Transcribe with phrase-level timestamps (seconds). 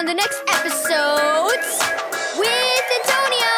[0.00, 1.78] on the next episodes
[2.38, 3.52] with Antonio.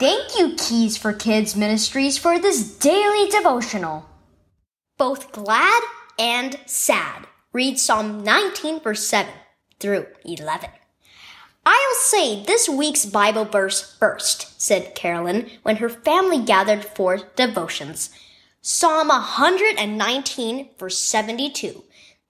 [0.00, 4.06] Thank you, Keys for Kids Ministries, for this daily devotional.
[4.96, 5.80] Both glad
[6.18, 7.28] and sad.
[7.52, 9.32] Read Psalm 19, verse 7
[9.78, 10.70] through 11.
[11.64, 18.10] I'll say this week's Bible verse first, said Carolyn when her family gathered for devotions.
[18.60, 21.84] Psalm 119, verse 72.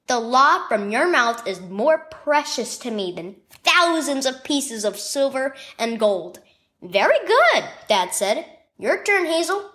[0.08, 4.98] The law from your mouth is more precious to me than thousands of pieces of
[4.98, 6.40] silver and gold.
[6.82, 8.44] Very good, Dad said.
[8.78, 9.70] Your turn, Hazel.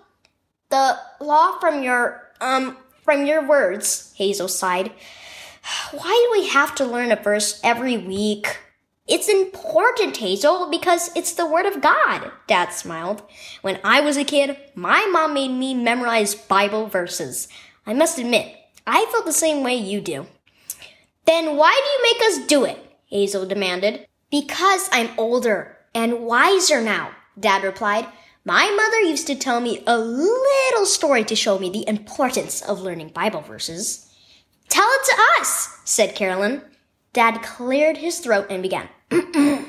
[0.70, 4.92] The law from your, um, from your words, Hazel sighed.
[5.90, 8.58] Why do we have to learn a verse every week?
[9.06, 13.22] It's important, Hazel, because it's the Word of God, Dad smiled.
[13.60, 17.46] When I was a kid, my mom made me memorize Bible verses.
[17.86, 20.26] I must admit, I felt the same way you do.
[21.26, 22.78] Then why do you make us do it?
[23.04, 24.06] Hazel demanded.
[24.30, 28.06] Because I'm older and wiser now, Dad replied.
[28.46, 32.80] My mother used to tell me a little story to show me the importance of
[32.80, 34.10] learning Bible verses.
[34.70, 36.62] Tell it to us, said Carolyn.
[37.14, 38.88] Dad cleared his throat and began.
[39.12, 39.66] a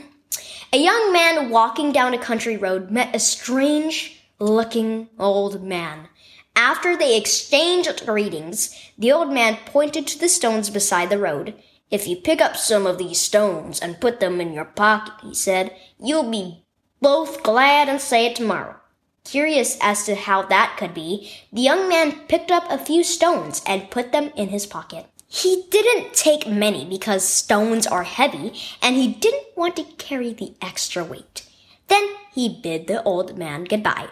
[0.74, 6.10] young man walking down a country road met a strange looking old man.
[6.56, 11.54] After they exchanged greetings, the old man pointed to the stones beside the road.
[11.92, 15.36] If you pick up some of these stones and put them in your pocket, he
[15.36, 16.66] said, you'll be
[17.00, 18.78] both glad and say it tomorrow.
[19.24, 23.62] Curious as to how that could be, the young man picked up a few stones
[23.68, 25.06] and put them in his pocket.
[25.36, 30.53] He didn't take many because stones are heavy and he didn't want to carry the
[30.61, 31.45] extra weight.
[31.89, 34.08] Then he bid the old man goodbye.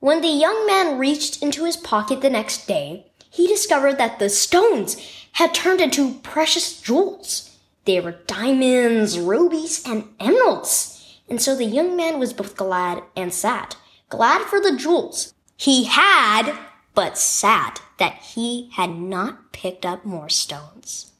[0.00, 4.28] When the young man reached into his pocket the next day, he discovered that the
[4.28, 4.98] stones
[5.32, 7.56] had turned into precious jewels.
[7.86, 11.16] They were diamonds, rubies, and emeralds.
[11.30, 13.76] And so the young man was both glad and sad.
[14.10, 16.52] Glad for the jewels he had,
[16.94, 21.12] but sad that he had not picked up more stones.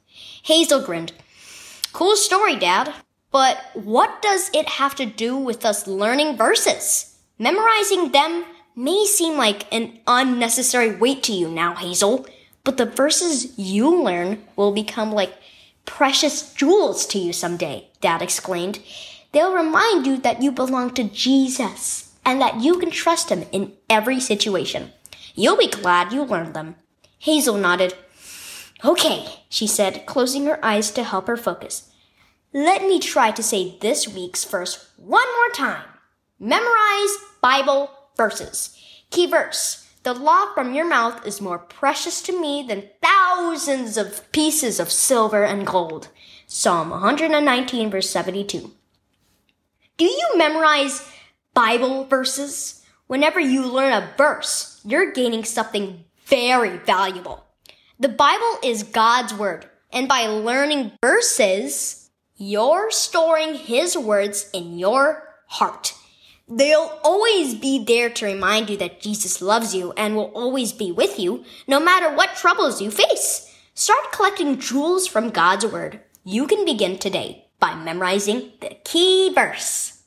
[0.43, 1.13] Hazel grinned.
[1.93, 2.93] Cool story, Dad.
[3.31, 7.17] But what does it have to do with us learning verses?
[7.39, 12.27] Memorizing them may seem like an unnecessary weight to you now, Hazel,
[12.65, 15.35] but the verses you learn will become like
[15.85, 18.81] precious jewels to you someday, Dad exclaimed.
[19.33, 23.73] They'll remind you that you belong to Jesus and that you can trust him in
[23.89, 24.93] every situation.
[25.35, 26.77] You'll be glad you learned them.
[27.19, 27.95] Hazel nodded.
[28.85, 31.91] Okay, she said, closing her eyes to help her focus.
[32.53, 35.85] Let me try to say this week's verse one more time.
[36.39, 38.77] Memorize Bible verses.
[39.11, 39.87] Key verse.
[40.03, 44.91] The law from your mouth is more precious to me than thousands of pieces of
[44.91, 46.09] silver and gold.
[46.47, 48.73] Psalm 119 verse 72.
[49.99, 51.07] Do you memorize
[51.53, 52.80] Bible verses?
[53.11, 57.45] Whenever you learn a verse, you're gaining something very valuable.
[57.99, 65.29] The Bible is God's word, and by learning verses, you're storing His words in your
[65.47, 65.93] heart.
[66.49, 70.93] They'll always be there to remind you that Jesus loves you and will always be
[70.93, 73.53] with you, no matter what troubles you face.
[73.75, 75.99] Start collecting jewels from God's word.
[76.23, 80.00] You can begin today by memorizing the key verse.